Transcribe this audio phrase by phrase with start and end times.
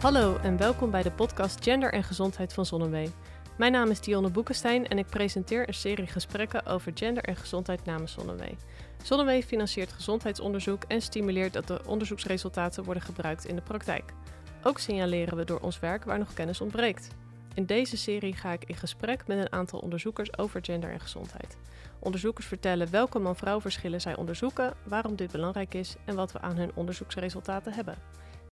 [0.00, 3.10] Hallo en welkom bij de podcast Gender en Gezondheid van Zonnewee.
[3.58, 7.84] Mijn naam is Dionne Boekenstein en ik presenteer een serie gesprekken over gender en gezondheid
[7.84, 8.56] namens Zonnewee.
[9.02, 14.12] Zonnewee financiert gezondheidsonderzoek en stimuleert dat de onderzoeksresultaten worden gebruikt in de praktijk.
[14.62, 17.08] Ook signaleren we door ons werk waar nog kennis ontbreekt.
[17.54, 21.56] In deze serie ga ik in gesprek met een aantal onderzoekers over gender en gezondheid.
[21.98, 26.56] Onderzoekers vertellen welke man-vrouw verschillen zij onderzoeken, waarom dit belangrijk is en wat we aan
[26.56, 27.96] hun onderzoeksresultaten hebben.